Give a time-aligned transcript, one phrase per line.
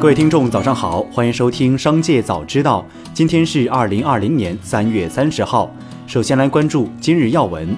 [0.00, 2.86] 各位听众，早上好，欢迎收听《商界早知道》。
[3.12, 5.68] 今天是二零二零年三月三十号。
[6.06, 7.76] 首先来关注今日要闻。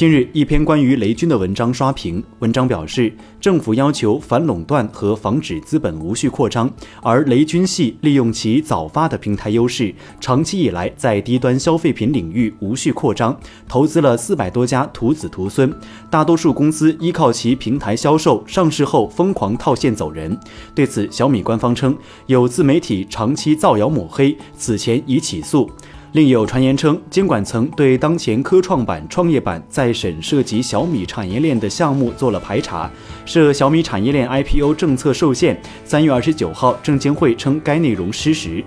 [0.00, 2.24] 近日，一篇关于雷军的文章刷屏。
[2.38, 13.38] 文章表示，政府要求反垄断和防止资本无序扩张，而雷军系利用其早发的平台优势，长期以来在低端消费品领域无序扩张，
[13.68, 15.70] 投资了四百多家徒子徒孙，
[16.08, 20.34] 大多数公司依靠其平台销售，上市后疯狂套现走人。
[20.74, 25.70] 对此，小米官方称，有自媒体长期造谣抹黑，此前已起诉。
[26.12, 32.90] 另有传言称，监管层对当前科创板、创业板在审涉及小米产业链的项目做了排查，
[33.24, 35.60] 涉小米产业链 IPO 政策受限。
[35.84, 38.64] 三月二十九号，证监会称该内容失实。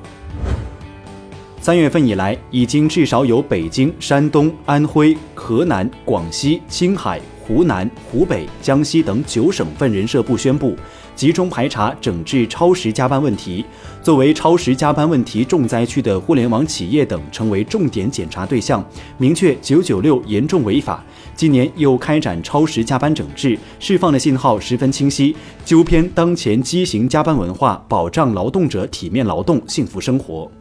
[1.59, 7.19] 三月份以来，已经至少有北京、山东、安徽、河南、广西、青海。
[7.45, 10.77] 湖南、湖北、江西等九省份人社部宣布，
[11.15, 13.65] 集中排查整治超时加班问题。
[14.01, 18.85] 作为超时加班问题重灾区的互联网企业等，成为重点检查对象。
[19.17, 21.03] 明确“九九六”严重违法。
[21.35, 30.51] 今年又开展超时加班整治，释放的信号十分清晰，纠偏当前畸形加班文化，保障劳动者体面劳动、幸福生活。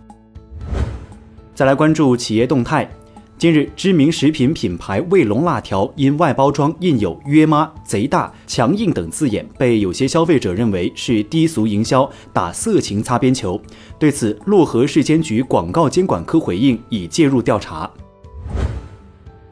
[1.54, 2.88] 再来关注企业动态。
[3.42, 13.60] 近日，知名食品品牌卫龙辣条因外包装印有“约妈”“贼大”“强硬”等字眼，被有些消费者认为是低俗营销、打色情擦边球。
[13.98, 17.90] 对此，漯河市监局广告监管科回应，已介入调查。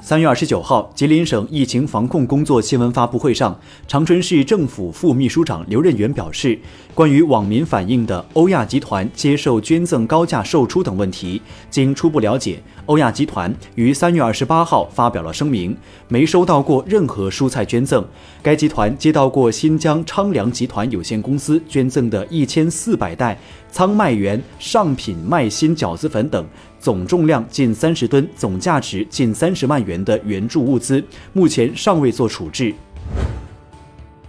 [0.02, 6.58] 三月二十九号，吉林省疫情防控工作新闻发布会上，长春市政府副秘书长刘任元表示，
[6.94, 15.77] 关于网民反映的欧亚集团接受捐赠高价售出等问题，经初步了解，欧亚集团于三月二十八号发表了声明，
[16.08, 18.05] 没收到过任何蔬菜捐赠。
[18.42, 23.38] 该集团接到过新疆昌良集团有限公司捐赠的一千四百袋
[23.70, 26.44] 仓麦源上品麦芯饺子粉等。
[26.80, 32.74] 总重量近三十吨、总价值近三十万元的援助物资，目前尚未做处置。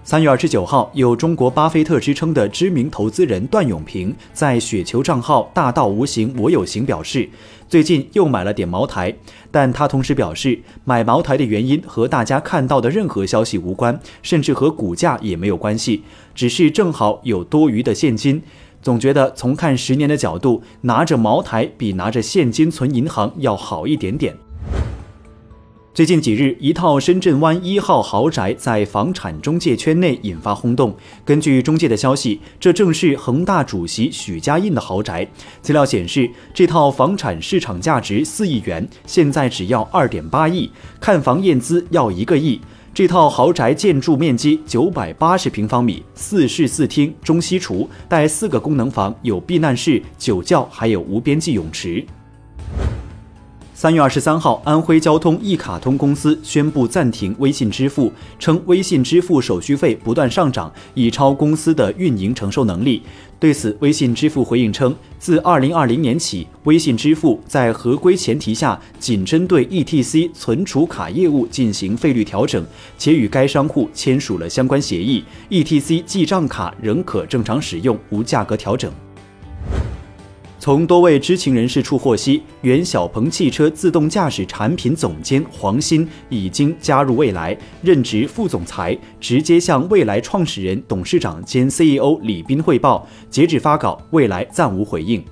[0.03, 7.29] 三月二十九号，有中国巴菲特之称的知名投资人段永平在雪球账号“大道无形我有形”表示，
[7.69, 9.16] 最近又买了点茅台，
[9.51, 16.01] 但他同时表示，买茅台的原因和大家看到的任何消息无关，甚至和股价也没有关系，
[16.33, 18.41] 只是正好有多余的现金。
[18.81, 24.35] 总觉得从看十年的角度，拿着茅台比拿着现金存银行要好一点点。
[25.94, 30.96] 最近几日，一套深圳湾一号豪宅在房产中介圈内引发轰动。
[31.25, 35.30] 根据中介的消息，这正是恒大主席许家印的豪宅。
[35.62, 42.62] 资料显示，这套房产市场价值四亿元，现在只要二点八亿，看房验资要一个亿。
[42.94, 52.06] 这套豪宅建筑面积九百八十平方米，四室四厅，中西厨，带四个功能房，有避难室、酒窖，还有无边际泳池。
[53.81, 63.02] 三月二十三号，安徽交通一卡通公司宣布暂停微信支付，称微信支付手续费不断上涨，已超公司的运营承受能力。
[63.40, 72.63] 对此，微信支付回应称，自二零二零年起，微信支付在合规前提下，仅针对 ETC 存储卡业务进行费率调整，
[73.00, 78.94] 且与该商户签署了相关协议，ETC 记账卡仍可正常使用，无价格调整。
[80.61, 93.07] 从多位知情人士处获悉，原小鹏汽车自动驾驶产品总监黄鑫已经加入蔚来，任职副总裁，直接向蔚来创始人、董事长兼 CEO 李斌汇报。
[93.27, 95.25] 截止发稿，蔚来暂无回应。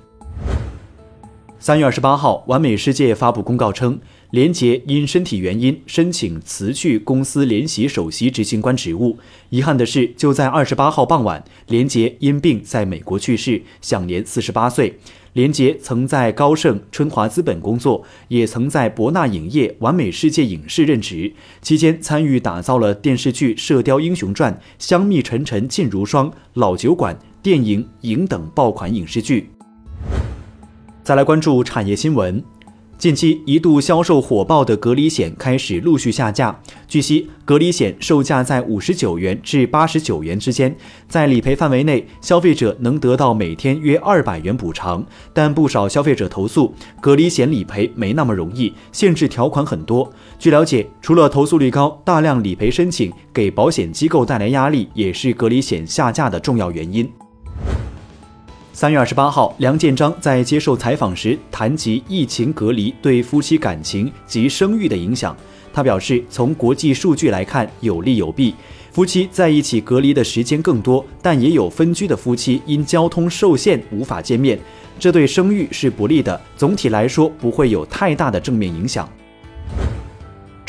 [1.60, 4.00] 三月二十八号，完美世界发布公告称。
[4.30, 9.18] 连杰因身体原因申请辞去公司联席首席执行官职务。
[9.48, 14.98] 遗憾的是，就在二十八号傍晚，连杰因病在美国去世，享年四十八岁。
[15.32, 21.32] 连杰曾在高盛、春华资本工作，也曾在博纳影业、完美世界影视任职，
[21.62, 29.50] 期间参与打造了电视剧《射雕英雄传》《香蜜沉沉烬如霜》《老酒馆》电影《影》等爆款影视剧。
[31.02, 32.42] 再来关注产业新闻。
[33.00, 36.54] 近期一度销售火爆的隔离险开始陆续下架。
[36.86, 40.76] 据悉，隔离险售价在五十九元至八十九元之间，
[41.08, 45.02] 在理赔范围内，消费者能得到每天约二百元补偿。
[45.32, 50.12] 但不少消费者投诉，隔离险理赔没那么容易，限制条款很多。
[50.38, 57.10] 据了解，除了投诉率高，大量理赔申请给保险机构带来压力，也是隔离险下架的重要原因。
[58.80, 65.36] 三月二十八号，梁建章在接受采访时谈及疫情隔离对夫妻感情及生育的影响。
[65.70, 68.54] 他表示，从国际数据来看，有利有弊。
[68.90, 74.58] 夫妻在一起隔离的时间更多，但也有分居的夫妻因交通受限无法见面，
[74.98, 76.40] 这对生育是不利的。
[76.56, 79.06] 总体来说，不会有太大的正面影响。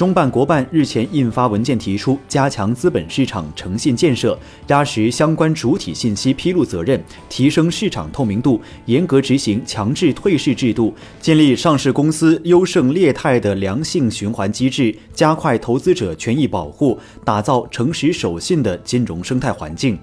[0.01, 6.99] 中办国办日前印发文件，提出加强资本市场诚信建设，压实相关主体信息披露责任，
[7.29, 19.99] 提升市场透明度，严格执行强制退市制度，建立上市公司优胜劣汰的良性循环机制，加快投资者权益保护，打造诚实守信的金融生态环境。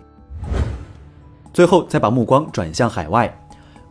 [1.53, 3.37] 最后，再把目光转向海外。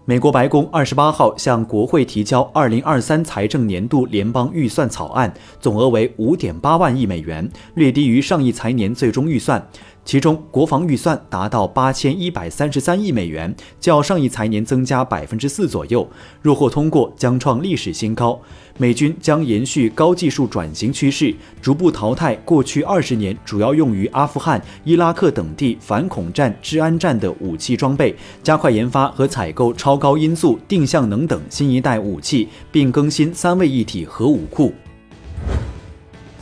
[0.10, 9.68] 美国白宫二十八号向国会提交二零二三财政年度联邦预算草案，总额为五点八万亿美元，略低于上一财年最终预算。
[10.08, 16.10] 其中，国防预算达到八千一百三十三亿美元，较上一财年增加百分之四左右。
[16.42, 18.40] 若获通过，将创历史新高。
[18.78, 34.72] 美军将延续高技术转型趋势，逐步淘汰过去二十年主要用于阿富汗、伊拉克等地反恐战、治安战的武器装备，加快研发和采购超高音速、定向能等新一代武器，并更新三位一体核武库。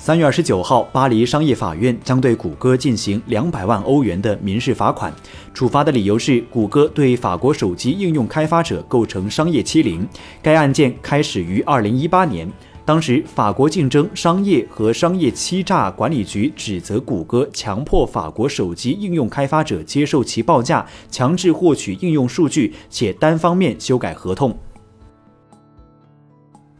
[0.05, 5.11] 三月二十九号，巴黎商业法院将对谷歌进行两百万欧元的民事罚款，
[5.51, 10.07] 处罚的理由是谷歌对法国手机应用开发者构成商业欺凌。
[10.43, 12.47] 该案件开始于二零一八年，
[12.85, 24.55] 当时法国竞争商业和商业欺诈管理局指责谷歌强迫法国手机应用开发者接受其报价，强制获取应用数据，且单方面修改合同。